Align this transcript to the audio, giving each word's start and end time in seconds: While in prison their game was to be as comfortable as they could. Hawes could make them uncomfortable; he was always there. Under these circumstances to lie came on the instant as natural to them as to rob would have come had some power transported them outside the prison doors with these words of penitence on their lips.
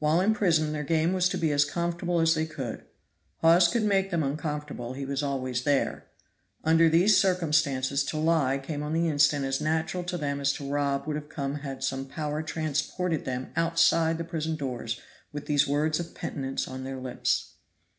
While 0.00 0.20
in 0.20 0.34
prison 0.34 0.72
their 0.74 0.82
game 0.84 1.14
was 1.14 1.30
to 1.30 1.38
be 1.38 1.50
as 1.50 1.64
comfortable 1.64 2.20
as 2.20 2.34
they 2.34 2.44
could. 2.44 2.84
Hawes 3.38 3.68
could 3.68 3.84
make 3.84 4.10
them 4.10 4.22
uncomfortable; 4.22 4.92
he 4.92 5.06
was 5.06 5.22
always 5.22 5.64
there. 5.64 6.04
Under 6.62 6.90
these 6.90 7.16
circumstances 7.16 8.04
to 8.04 8.18
lie 8.18 8.58
came 8.58 8.82
on 8.82 8.92
the 8.92 9.08
instant 9.08 9.46
as 9.46 9.62
natural 9.62 10.04
to 10.04 10.18
them 10.18 10.40
as 10.42 10.52
to 10.56 10.70
rob 10.70 11.06
would 11.06 11.16
have 11.16 11.30
come 11.30 11.54
had 11.60 11.82
some 11.82 12.04
power 12.04 12.42
transported 12.42 13.24
them 13.24 13.50
outside 13.56 14.18
the 14.18 14.24
prison 14.24 14.56
doors 14.56 15.00
with 15.32 15.46
these 15.46 15.66
words 15.66 15.98
of 15.98 16.14
penitence 16.14 16.68
on 16.68 16.84
their 16.84 16.98
lips. 16.98 17.54